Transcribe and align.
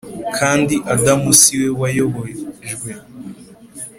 Kandi 0.37 0.75
Adamu 0.93 1.27
si 1.41 1.53
we 1.61 1.69
wayobejwe 1.79 2.91